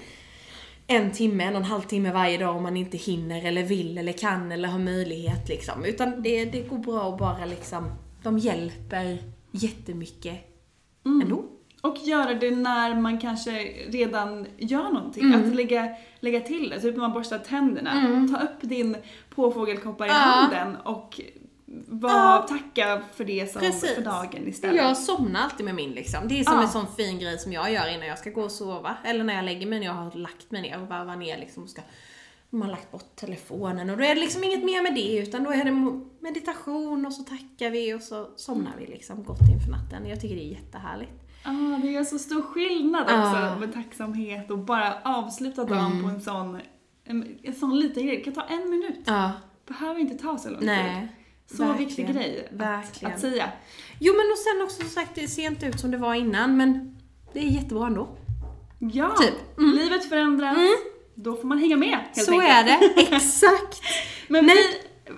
[0.87, 3.97] en timme, en och en halv timme varje dag om man inte hinner eller vill
[3.97, 5.85] eller kan eller har möjlighet liksom.
[5.85, 7.91] Utan det, det går bra att bara liksom,
[8.23, 9.17] de hjälper
[9.51, 10.47] jättemycket
[11.05, 11.21] Mm.
[11.21, 11.43] ändå.
[11.81, 13.51] Och göra det när man kanske
[13.87, 15.23] redan gör någonting.
[15.23, 15.49] Mm.
[15.49, 18.27] Att lägga, lägga till det, typ när man borstar tänderna.
[18.31, 18.97] Ta upp din
[19.35, 20.13] påfågelkoppar i Ja.
[20.13, 21.21] handen och
[21.87, 22.45] var, Ja.
[22.49, 23.95] tacka för det som Precis.
[23.95, 24.75] för dagen istället.
[24.77, 26.27] Jag somnar alltid med min liksom.
[26.27, 26.61] Det är som Ja.
[26.61, 28.97] en sån fin grej som jag gör innan jag ska gå och sova.
[29.03, 31.63] Eller när jag lägger mig när jag har lagt mig ner och varvar ner liksom
[31.63, 31.81] och ska
[32.49, 35.43] man har lagt bort telefonen och då är det liksom inget mer med det utan
[35.43, 39.71] då är det meditation och så tackar vi och så somnar vi liksom gott inför
[39.71, 40.05] natten.
[40.05, 41.11] Jag tycker det är jättehärligt.
[41.43, 43.55] Ah, det gör så stor skillnad också Ja.
[43.59, 46.03] med tacksamhet och bara avsluta dagen Mm.
[46.03, 46.59] på en sån,
[47.03, 48.17] en, en sån liten grej.
[48.17, 48.99] Det kan ta en minut.
[49.05, 49.31] Ja.
[49.67, 51.07] Behöver inte ta så lång tid.
[51.51, 51.57] Nej.
[51.57, 51.87] Så verkligen.
[51.87, 53.13] viktig grej att, Verkligen.
[53.13, 53.49] att säga.
[53.99, 56.57] Jo men och sen också som sagt, det ser inte ut som det var innan
[56.57, 56.97] men
[57.33, 58.09] det är jättebra ändå.
[58.93, 59.33] Ja, Typ.
[59.57, 60.57] livet förändras.
[61.15, 62.51] Då får man hänga med helt Så enkelt.
[62.51, 63.81] är det, exakt.
[64.27, 64.55] Men Nej.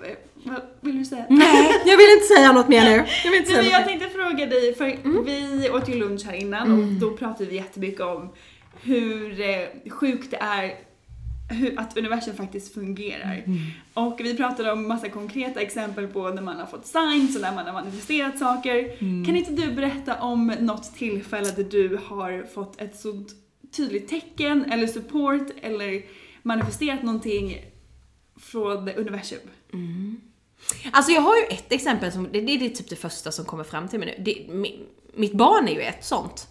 [0.02, 0.16] vi...
[0.50, 1.26] Vad vill du säga?
[1.30, 3.04] Nej, jag vill inte säga något mer nu.
[3.24, 3.88] Jag vill inte Nej, säga jag något.
[3.88, 5.24] tänkte fråga dig, för Mm.
[5.24, 8.32] vi åt ju lunch här innan och då pratade vi jättemycket om
[8.82, 10.74] hur eh, sjukt det är
[11.48, 13.42] hur, att universum faktiskt fungerar.
[13.46, 13.58] Mm.
[13.94, 17.54] Och vi pratade om massa konkreta exempel på när man har fått signs och när
[17.54, 19.02] man har manifesterat saker.
[19.02, 19.24] Mm.
[19.24, 23.24] Kan inte du berätta om något tillfälle där du har fått ett så
[23.76, 26.02] tydligt tecken eller support eller
[26.42, 27.64] manifesterat någonting
[28.36, 29.40] från universum?
[30.92, 33.64] Alltså jag har ju ett exempel som, det, det är typ det första som kommer
[33.64, 34.24] fram till mig nu.
[34.24, 34.80] Det, mi,
[35.14, 36.48] mitt barn är ju ett sånt.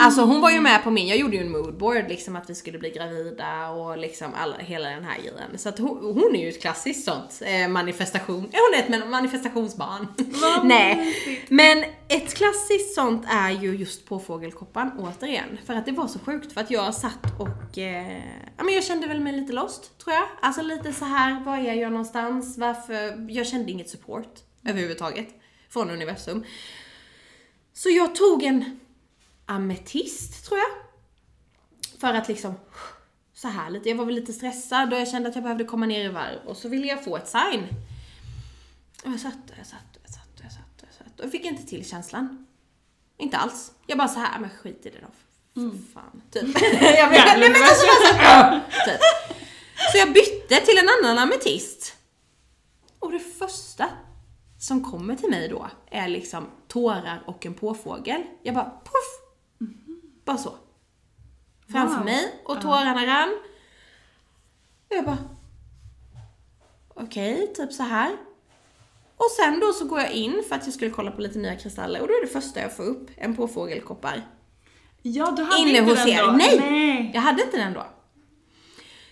[0.00, 2.54] Alltså hon var ju med på min, jag gjorde ju en moodboard liksom att vi
[2.54, 5.58] skulle bli gravida och liksom alla, hela den här grejen.
[5.58, 9.10] Så att hon, hon är ju ett klassiskt sånt eh, manifestation, hon är ett man-
[9.10, 10.06] manifestationsbarn.
[10.64, 11.14] Nej.
[11.48, 15.58] Men ett klassiskt sånt är ju just på fågelkoppan återigen.
[15.66, 18.18] För att det var så sjukt för att jag satt och, eh,
[18.56, 20.26] ja men jag kände väl mig lite lost tror jag.
[20.40, 22.58] Alltså lite så här, var är jag någonstans?
[22.58, 23.26] Varför?
[23.30, 24.34] Jag kände inget support
[24.66, 25.28] överhuvudtaget
[25.70, 26.44] från universum.
[27.72, 28.80] Så jag tog en
[29.48, 30.68] ametist tror jag.
[32.00, 32.54] För att liksom
[33.34, 35.86] så här lite, jag var väl lite stressad och jag kände att jag behövde komma
[35.86, 37.66] ner i varv och så ville jag få ett sign.
[39.04, 41.20] Och jag satt och jag satt och jag satt och jag satt och jag satt
[41.20, 42.46] och jag fick inte till känslan.
[43.18, 43.72] Inte alls.
[43.86, 45.10] Jag bara så här, men skit i det då.
[45.70, 46.22] För fan.
[46.30, 46.62] Typ.
[46.80, 49.00] jag vet, nej, men alltså, bara så här, typ.
[49.92, 51.96] Så jag bytte till en annan ametist.
[52.98, 53.88] Och det första
[54.58, 58.22] som kommer till mig då är liksom tårar och en påfågel.
[58.42, 59.27] Jag bara puff!
[60.28, 60.54] Bara så.
[61.72, 62.04] Framför Wow.
[62.04, 63.38] mig och tårarna rann.
[64.90, 65.18] Och jag bara
[66.94, 68.16] okej, typ så här.
[69.16, 71.56] Och sen då så går jag in för att jag skulle kolla på lite nya
[71.56, 74.22] kristaller och då är det första jag får upp en påfågelkoppar.
[75.02, 76.22] Ja, du hade Inne inte hos den er.
[76.26, 76.30] då?
[76.30, 76.58] Nej!
[76.60, 77.10] Nej.
[77.14, 77.86] Jag hade inte den då.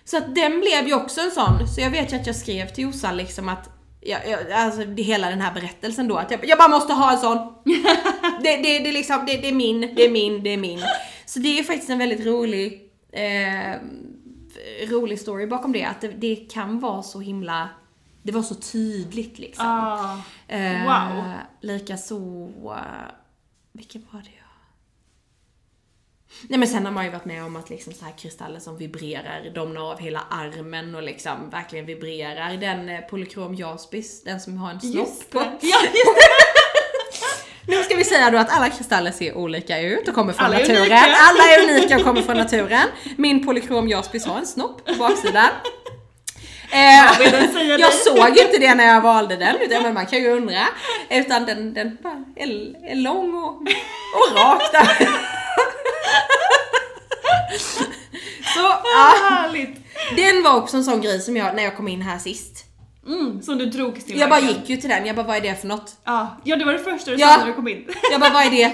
[0.05, 2.67] Så att den blev ju också en sån, så jag vet ju att jag skrev
[2.69, 3.71] till Jossan liksom att
[4.09, 7.13] jag, jag, alltså det, hela den här berättelsen då, att jag, jag bara måste ha
[7.13, 7.39] en sån.
[8.43, 10.81] det, det, det, är liksom, det, det är min, det är min, det är min.
[11.27, 13.81] Så det är faktiskt en väldigt rolig, eh,
[14.89, 17.69] rolig story bakom det, att det, det kan vara så himla,
[18.23, 19.67] det var så tydligt liksom.
[19.67, 21.33] Ah, Eh, wow.
[21.61, 22.17] Likaså,
[22.65, 22.77] uh,
[23.73, 24.46] vilken var det.
[26.43, 28.77] Nej men sen har man ju varit med om att liksom så här kristaller som
[28.79, 32.57] vibrerar, domnar av hela armen och liksom verkligen vibrerar.
[32.57, 35.39] Den eh, polykrom jaspis, den som har en snopp på.
[35.61, 36.29] Ja, just det.
[37.69, 40.59] Nu ska vi säga då att alla kristaller ser olika ut och kommer från Alla
[40.59, 40.81] naturen.
[40.81, 40.97] unika.
[40.97, 42.87] Alla är unika och kommer från naturen.
[43.17, 45.49] Min polykrom jaspis har en snopp på baksidan.
[46.71, 47.23] Eh,
[47.69, 47.91] jag dig?
[47.93, 50.61] såg inte det när jag valde den, utan men man kan ju undra.
[51.11, 52.47] Utan den, den bara är,
[52.91, 53.49] är lång och,
[54.15, 55.09] och rak där.
[58.55, 59.77] Så ja, Härligt.
[60.17, 62.65] den var också en sån grej som jag, när jag kom in här sist.
[63.07, 65.41] Mm, som du drogs till Jag bara gick ju till den, jag bara vad är
[65.41, 65.97] det för något?
[66.05, 67.89] Ja, ja, det var det första du sa när du kom in.
[68.11, 68.73] Jag bara vad är det?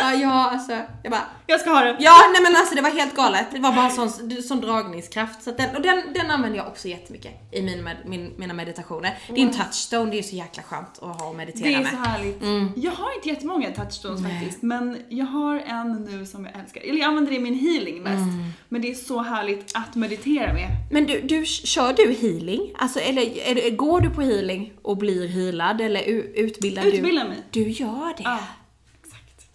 [0.00, 1.96] Ja, ja alltså, jag bara Jag ska ha den.
[1.98, 3.46] Ja, nej men alltså det var helt galet.
[3.52, 5.42] Det var bara en sån, sån dragningskraft.
[5.42, 9.18] Så den, och den, den använder jag också jättemycket i min, med, min, mina meditationer.
[9.28, 11.78] Det är en touchstone, det är så jäkla skönt att ha och meditera Det är
[11.82, 11.90] med.
[11.90, 12.42] så härligt.
[12.76, 16.80] Jag har inte jättemånga touchstones faktiskt, men jag har en nu som jag älskar.
[16.80, 18.24] Eller jag använder det i min healing mest.
[18.68, 20.68] Men det är så härligt att meditera med.
[20.90, 22.72] Men du, du, kör du healing?
[22.78, 25.80] Alltså, eller det- går du på healing och blir healad?
[25.80, 26.88] Eller u- utbildar du?
[26.88, 27.36] Utbilda mig.
[27.50, 28.22] Du gör det?
[28.22, 28.38] Ja.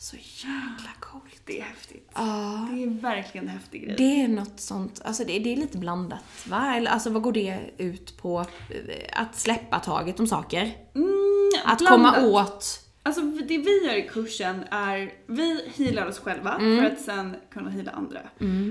[0.01, 1.41] Så jäkla coolt.
[1.45, 2.09] Det är häftigt.
[2.15, 2.67] Ja.
[2.71, 3.95] Det är verkligen en häftig grej.
[3.97, 6.75] Det är något sånt, alltså det, det är lite blandat va?
[6.75, 8.39] Eller alltså vad går det ut på?
[8.39, 10.61] Eh, Att släppa taget om saker?
[10.95, 12.15] Mm, Att blandat.
[12.15, 12.65] komma åt?
[13.03, 16.77] Alltså det vi gör i kursen är, vi healar oss själva Mm.
[16.77, 18.19] för att sen kunna heala andra.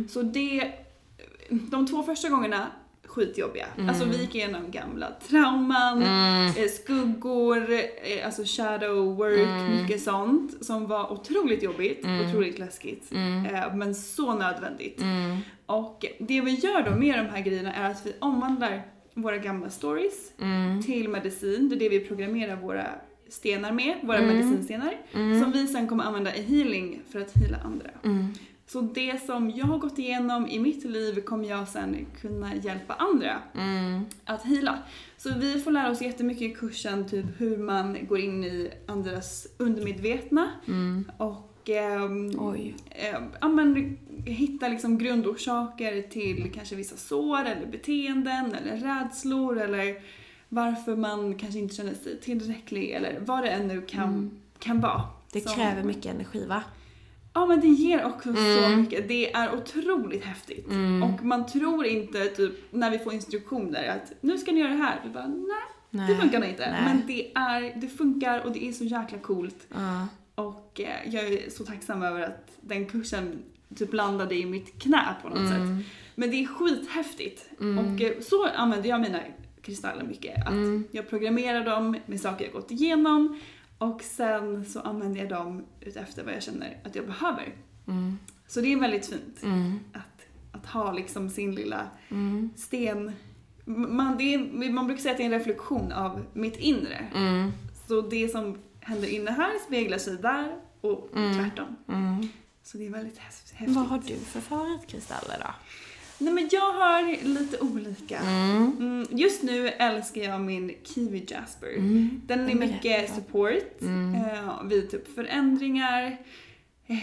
[0.08, 0.72] Så det,
[1.50, 2.66] de två första gångerna
[3.18, 3.66] skitjobbiga.
[3.76, 3.88] Mm.
[3.88, 9.76] Alltså vi gick igenom gamla trauman, eh, skuggor, eh, alltså shadow work, Mm.
[9.82, 13.12] mycket sånt som var otroligt jobbigt, otroligt läskigt.
[13.12, 13.46] Mm.
[13.46, 15.02] Eh, men så nödvändigt.
[15.66, 18.82] Och det vi gör då med de här grejerna är att vi omvandlar
[19.14, 20.82] våra gamla stories Mm.
[20.82, 21.68] till medicin.
[21.68, 22.86] Det är det vi programmerar våra
[23.28, 24.36] stenar med, våra Mm.
[24.36, 24.92] medicinstenar.
[25.42, 27.90] Som vi sen kommer använda i healing för att heala andra.
[28.74, 28.88] Mm.
[28.88, 32.94] Så det som jag har gått igenom i mitt liv kommer jag sen kunna hjälpa
[32.94, 34.04] andra Mm.
[34.24, 34.78] att heala.
[35.16, 39.46] Så vi får lära oss jättemycket i kursen, typ hur man går in i andras
[39.58, 40.50] undermedvetna
[41.16, 42.74] och ehm, Oj.
[42.90, 49.94] eh, ja, men, hitta liksom grundorsaker till kanske vissa sår eller beteenden eller rädslor eller
[50.48, 55.02] varför man kanske inte känner sig tillräcklig eller vad det än nu kan, kan vara.
[55.32, 56.62] Det Som- kräver mycket energi va?
[57.38, 59.08] Ja men det ger också så mycket.
[59.08, 60.66] Det är otroligt häftigt.
[61.02, 64.76] Och man tror inte typ när vi får instruktioner att nu ska ni göra det
[64.76, 65.00] här.
[65.04, 65.46] Vi bara nej,
[65.90, 66.08] Nej.
[66.08, 66.70] det funkar nog inte.
[66.70, 66.82] Nej.
[66.84, 69.66] Men det, är, det funkar och det är så jäkla coolt.
[69.74, 70.08] Ja.
[70.34, 73.38] Och eh, jag är så tacksam över att den kursen
[73.76, 75.86] typ landade i mitt knä på något sätt.
[76.14, 77.50] Men det är skithäftigt.
[77.58, 79.20] Och eh, så använder jag mina
[79.62, 80.46] kristaller mycket.
[80.46, 83.40] Att jag programmerar dem med saker jag gått igenom
[83.78, 87.54] och sen så använder jag dem utefter vad jag känner att jag behöver.
[88.46, 89.38] Så det är väldigt fint
[89.92, 91.88] att, att ha liksom sin lilla
[92.56, 93.12] sten.
[93.64, 97.06] Man, det är, man brukar säga att det är en reflektion av mitt inre.
[97.88, 101.76] Så det som händer inne här speglar sig där och tvärtom.
[102.62, 103.76] Så det är väldigt häf- häftigt.
[103.76, 105.50] Vad har du för favoritkristaller då?
[106.18, 108.18] Nej men jag har lite olika.
[108.18, 111.68] Mm, just nu älskar jag min Kiwi Jasper.
[112.26, 116.18] Den är mycket support eh, vid typ förändringar.
[116.86, 116.96] Eh,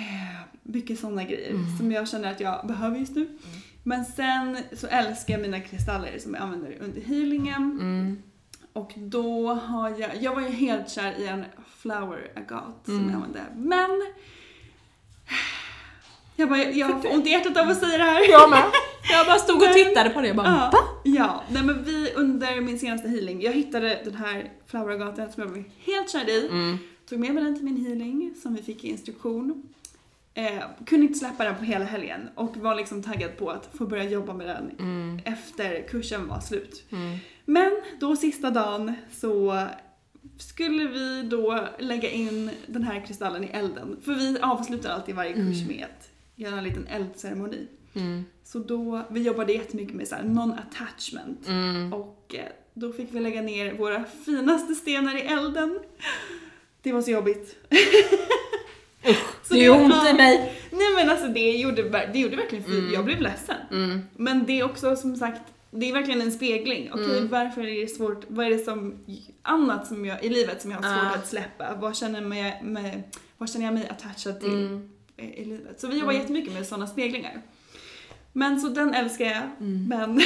[0.63, 3.37] mycket sådana grejer som jag känner att jag behöver just nu.
[3.83, 7.79] Men sen så älskar jag mina kristaller som jag använder under healingen.
[8.73, 11.45] Och då har jag, jag var ju helt kär i en
[11.77, 13.43] flower agat som jag använde.
[13.55, 13.89] Men
[16.35, 18.31] jag, bara, jag får ont i hjärtat av att säga det här.
[18.31, 18.63] Jag med.
[19.11, 20.79] Jag bara stod och tittade på det och bara Ja, va?
[21.03, 21.43] ja.
[21.49, 25.63] Nej, men vi under min senaste healing, jag hittade den här floweragaten som jag blev
[25.85, 26.47] helt kär i.
[26.47, 26.77] Mm.
[27.09, 29.63] Tog med mig den till min healing som vi fick i instruktion.
[30.33, 33.85] Eh, kunde inte släppa den på hela helgen och var liksom taggad på att få
[33.85, 35.19] börja jobba med den Mm.
[35.25, 36.83] efter kursen var slut.
[37.45, 39.63] Men då sista dagen så
[40.37, 43.97] skulle vi då lägga in den här kristallen i elden.
[44.05, 45.67] För vi avslutar alltid varje kurs Mm.
[45.67, 47.67] med att göra en liten eldceremoni.
[48.43, 51.47] Så då, vi jobbade jättemycket med så non-attachment.
[51.47, 51.93] Mm.
[51.93, 55.79] Och eh, då fick vi lägga ner våra finaste stenar i elden.
[56.81, 57.55] Det var så jobbigt.
[59.43, 60.53] Så Det är ont i mig.
[60.71, 63.55] Nej men alltså det gjorde, det gjorde verkligen för jag blev ledsen.
[64.15, 66.89] Men det är också som sagt, det är verkligen en spegling.
[66.93, 68.93] Okej, varför är det svårt, vad är det som,
[69.41, 71.15] annat som jag, i livet som jag har svårt Ah.
[71.15, 71.75] att släppa?
[71.79, 73.03] Vad känner, mig, med,
[73.37, 74.49] vad känner jag mig attachad till
[75.17, 75.79] i, i livet?
[75.81, 77.41] Så vi jobbar jättemycket med sådana speglingar.
[78.33, 79.41] Men så den älskar jag,
[79.89, 80.21] men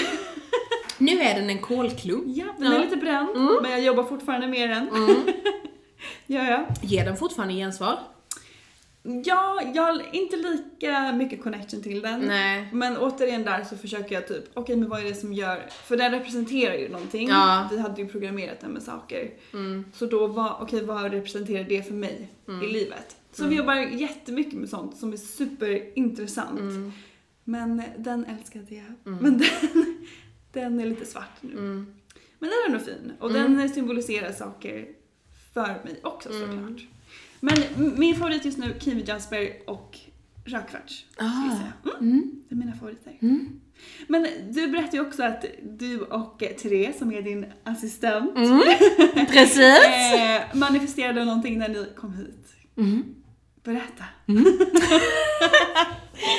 [0.97, 2.23] Nu är den en kolklump.
[2.27, 3.29] ja, den är lite bränd.
[3.61, 4.89] Men jag jobbar fortfarande med den.
[6.27, 6.65] ja, ja.
[6.81, 7.99] Ger den fortfarande gensvar?
[9.03, 12.19] Ja, jag har inte lika mycket connection till den.
[12.19, 12.69] Nej.
[12.73, 15.97] Men återigen där så försöker jag typ, okej men vad är det som gör, för
[15.97, 17.29] den representerar ju någonting.
[17.29, 17.69] Ja.
[17.71, 19.31] Vi hade ju programmerat den med saker.
[19.93, 22.29] Så då var, okej vad representerar det för mig
[22.63, 23.15] i livet?
[23.31, 26.93] Så vi jobbar jättemycket med sånt som är superintressant.
[27.43, 29.13] Men den älskade jag.
[29.21, 29.95] Men den,
[30.53, 31.55] den är lite svart nu.
[32.39, 34.85] Men den är nog fin och den symboliserar saker
[35.53, 36.81] för mig också såklart.
[37.39, 37.55] Men
[37.97, 39.97] min favorit just nu, Kiwi Jasper och
[40.45, 41.05] rödkvarts.
[41.17, 41.73] jag säga.
[41.99, 42.31] Mm.
[42.49, 43.17] Det är mina favoriter.
[44.07, 48.35] Men du berättade ju också att du och Therese, som är din assistent,
[49.31, 49.59] Precis.
[50.15, 52.45] eh, manifesterade någonting när ni kom hit.
[53.63, 54.03] Berätta.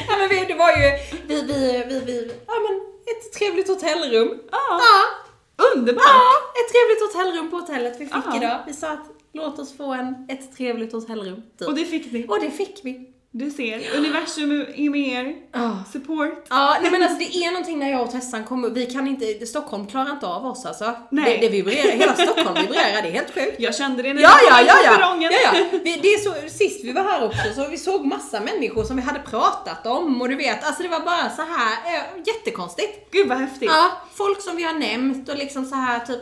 [0.09, 0.89] Ja men vi, det var ju,
[1.27, 2.81] vi, vi, vi, vi, ja men
[3.13, 4.39] ett trevligt hotellrum.
[4.53, 4.59] Ja.
[4.81, 6.03] Ja, Underbart!
[6.07, 6.31] ja
[6.61, 8.37] ett trevligt hotellrum på hotellet vi fick Ja.
[8.37, 8.59] idag.
[8.67, 11.43] Vi sa att låt oss få en, ett trevligt hotellrum.
[11.59, 11.69] Typ.
[11.69, 12.27] Och det fick ni.
[12.29, 13.11] Och det fick vi.
[13.33, 15.37] Du ser, universum är med er.
[15.53, 15.85] Ja.
[15.93, 16.47] Support.
[16.49, 19.47] Ja, nej men alltså det är någonting när jag och Tessan kommer, vi kan inte,
[19.47, 20.95] Stockholm klarar inte av oss alltså.
[21.11, 21.39] Nej.
[21.41, 23.57] Det, det vibrerar, hela Stockholm vibrerar, det är helt sjukt.
[23.59, 25.17] Jag kände det när Ja, du ja, ja, ja.
[25.21, 25.65] ja, ja.
[25.85, 28.97] Vi, det är så, sist vi var här också så vi såg massa människor som
[28.97, 33.11] vi hade pratat om och du vet, alltså det var bara så här eh, jättekonstigt.
[33.13, 33.71] Gud vad häftigt.
[33.71, 36.21] Ja, folk som vi har nämnt och liksom så här typ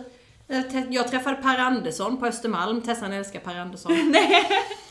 [0.90, 3.92] jag träffade Per Andersson på Östermalm, Tessan älskar Per Andersson.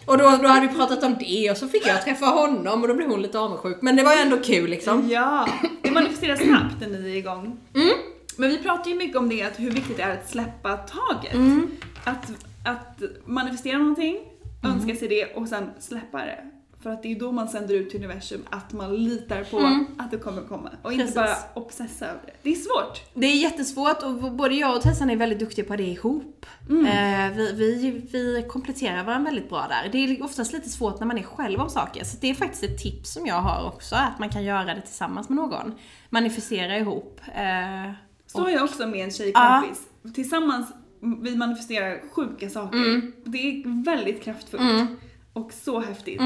[0.05, 2.88] Och då, då hade vi pratat om det och så fick jag träffa honom och
[2.88, 3.78] då blev hon lite avundsjuk.
[3.82, 5.10] Men det var ändå kul liksom.
[5.10, 5.47] Ja,
[5.82, 7.60] det manifesteras snabbt när ni är igång.
[7.76, 7.89] Mm.
[8.38, 11.34] Men vi pratar ju mycket om det, att hur viktigt det är att släppa taget.
[11.34, 11.72] Mm.
[12.03, 12.32] Att,
[12.66, 14.18] att manifestera någonting,
[14.64, 14.76] Mm.
[14.78, 16.39] önska sig det och sen släppa det.
[16.88, 20.11] För att det är då man sänder ut till universum att man litar på att
[20.11, 20.69] det kommer komma.
[20.81, 21.13] Och inte Mm.
[21.13, 21.43] Precis.
[21.53, 22.31] bara obsessa över det.
[22.43, 23.01] Det är svårt.
[23.13, 26.45] Det är jättesvårt och både jag och Tessan är väldigt duktiga på det ihop.
[26.69, 29.89] Eh, vi, vi, vi kompletterar varandra väldigt bra där.
[29.91, 32.03] Det är oftast lite svårt när man är själv om saker.
[32.03, 34.81] Så det är faktiskt ett tips som jag har också, att man kan göra det
[34.81, 35.75] tillsammans med någon.
[36.09, 37.21] Manifestera ihop.
[37.35, 37.91] Eh,
[38.27, 39.88] Så är jag också med en tjejkompis.
[40.15, 40.67] Tillsammans,
[41.21, 42.77] vi manifesterar sjuka saker.
[42.77, 43.11] Mm.
[43.25, 44.89] Det är väldigt kraftfullt.
[45.33, 46.21] Och så häftigt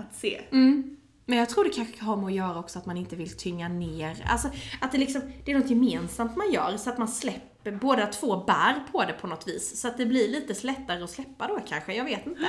[0.00, 0.40] att se.
[0.52, 0.96] Mm.
[1.26, 3.68] Men jag tror det kanske har med att göra också att man inte vill tynga
[3.68, 4.24] ner.
[4.26, 4.48] Alltså
[4.80, 8.44] att det liksom, det är något gemensamt man gör så att man släpper, båda två
[8.44, 9.80] bär på det på något vis.
[9.80, 12.48] Så att det blir lite lättare att släppa då kanske, jag vet inte.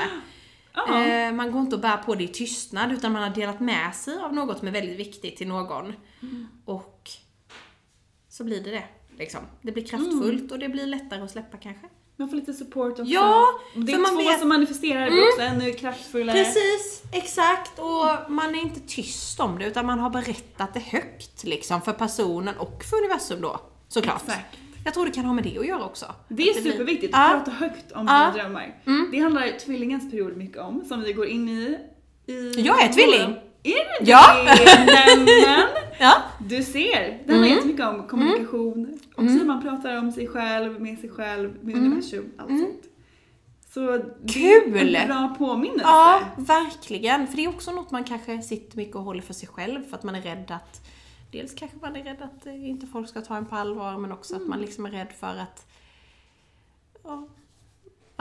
[0.74, 1.06] Ja.
[1.06, 3.96] Eh, man går inte och bär på det i tystnad utan man har delat med
[3.96, 5.94] sig av något som är väldigt viktigt till någon.
[6.66, 7.10] Och
[8.30, 8.84] så blir det det.
[9.18, 9.40] Liksom.
[9.62, 11.88] Det blir kraftfullt och det blir lättare att släppa kanske.
[12.18, 13.04] Man får lite support också.
[13.04, 13.46] Ja,
[13.76, 16.44] det är man två vet- som manifesterar, det blir också ännu kraftfullare.
[16.44, 17.80] Precis, exakt.
[17.80, 21.94] Och man är inte tyst om det utan man har berättat det högt liksom för
[21.94, 23.60] personen och för universum då.
[23.88, 24.22] Såklart.
[24.28, 24.58] Exakt.
[24.86, 26.06] Jag tror det kan ha med det att göra också.
[26.28, 28.76] Det är superviktigt att prata högt om sina drömmar.
[29.12, 31.78] Det handlar tvillingens period mycket om, som vi går in i.
[32.26, 33.36] i Jag är tvilling.
[33.64, 34.22] Är du Ja.
[34.46, 34.86] det?
[34.86, 35.68] Nämen!
[36.00, 36.22] Ja.
[36.40, 37.50] Du ser, det handlar Mm.
[37.58, 39.00] jättemycket om kommunikation.
[39.16, 42.84] Också hur man pratar om sig själv, med sig själv, med universum, allt sånt.
[43.74, 44.12] Så det Mm.
[44.28, 44.96] Kul!
[44.96, 45.86] är en bra påminnelse.
[45.86, 47.28] Ja, verkligen.
[47.28, 49.96] För det är också något man kanske sitter mycket och håller för sig själv för
[49.98, 50.82] att man är rädd att
[51.32, 54.36] Dels kanske man är rädd att inte folk ska ta en på allvar men också
[54.36, 55.66] att man liksom är rädd för att
[57.04, 57.28] ja,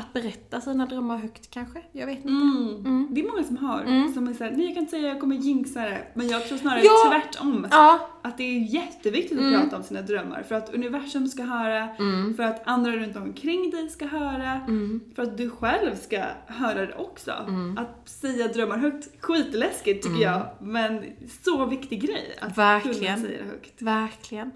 [0.01, 1.83] att berätta sina drömmar högt kanske.
[1.93, 2.29] Jag vet inte.
[2.29, 3.09] Mm.
[3.11, 5.37] Det är många som har, som är såhär, nej jag kan inte säga jag kommer
[5.37, 6.07] jinxa det.
[6.15, 7.11] Men jag tror snarare Ja.
[7.11, 7.67] tvärtom.
[7.71, 11.89] Ja, Att det är jätteviktigt att prata om sina drömmar för att universum ska höra,
[12.37, 14.61] för att andra runt omkring dig ska höra,
[15.15, 17.33] för att du själv ska höra det också.
[17.77, 21.05] Att säga drömmar högt, skitläskigt tycker jag, men
[21.45, 23.15] så viktig grej att Verkligen.
[23.17, 23.83] kunna säga det högt.
[23.83, 24.51] verkligen.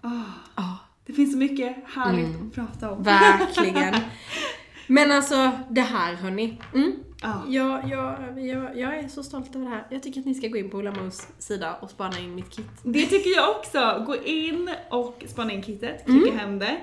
[0.00, 0.74] Ah,
[1.08, 3.02] Det finns så mycket härligt att prata om.
[3.02, 3.94] Verkligen.
[4.86, 6.60] Men alltså, det här hörni.
[6.74, 6.92] Mm.
[7.22, 7.42] Ja.
[7.48, 9.86] Jag, jag, jag, jag är så stolt över det här.
[9.90, 12.50] Jag tycker att ni ska gå in på Ulla Mos sida och spana in mitt
[12.50, 12.66] kit.
[12.82, 14.04] Det tycker jag också.
[14.06, 16.38] Gå in och spana in kittet, klicka Mm.
[16.38, 16.76] hem det.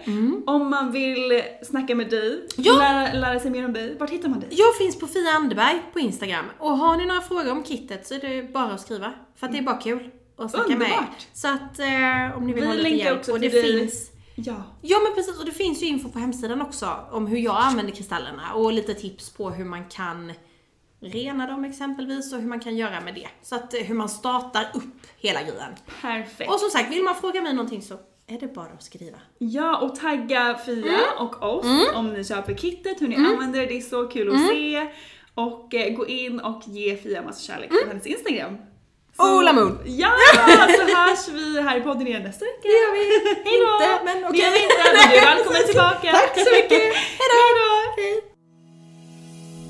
[0.45, 2.73] Om man vill snacka med dig, Ja.
[2.77, 4.49] lära, lära sig mer om dig, vart hittar man dig?
[4.51, 6.45] Jag finns på Fia Anderberg på Instagram.
[6.59, 9.13] Och har ni några frågor om kittet så är det bara att skriva.
[9.35, 10.85] För att det är bara kul att snacka med er.
[10.85, 11.27] Underbart.
[11.33, 13.19] Så att eh, om ni vill Vi ha lite hjälp.
[13.19, 14.63] också och det finns Ja.
[14.81, 17.93] Ja men precis, och det finns ju info på hemsidan också om hur jag använder
[17.93, 20.33] kristallerna och lite tips på hur man kan
[20.99, 23.27] rena dem exempelvis och hur man kan göra med det.
[23.41, 25.71] Så att eh, hur man startar upp hela grejen.
[26.01, 26.51] Perfekt.
[26.51, 27.93] Och som sagt, vill man fråga mig någonting så
[28.27, 29.17] är det bara att skriva.
[29.37, 30.99] Ja, och tagga Fia Mm.
[31.27, 31.65] och oss
[31.95, 34.41] om ni köper kittet, hur ni använder det, det är så kul Mm.
[34.43, 34.87] att se.
[35.35, 37.83] Och eh, gå in och ge Fia massa kärlek Mm.
[37.83, 38.57] på hennes Instagram.
[39.17, 39.79] Ola Moon.
[39.85, 40.11] Ja,
[40.67, 42.59] så hörs vi här i podden igen nästa vecka.
[42.61, 42.99] Det gör vi.
[43.49, 43.73] Hejdå!
[43.73, 44.39] Inte, men Det okej.
[44.41, 46.11] gör vi inte, men du är välkommen tillbaka.
[46.11, 46.81] Tack så mycket.
[47.21, 48.21] Hejdå!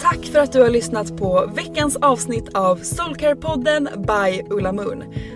[0.01, 5.03] Tack för att du har lyssnat på veckans avsnitt av Soulcare-podden by Ulla Moon.